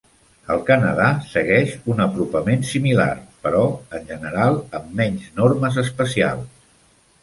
El 0.53 0.61
Canadà 0.69 1.09
segueix 1.33 1.75
un 1.93 2.01
apropament 2.07 2.65
similar, 2.71 3.07
però 3.45 3.63
en 4.01 4.11
general 4.15 4.61
amb 4.81 5.01
menys 5.05 5.33
normes 5.41 5.83
especials. 5.89 6.71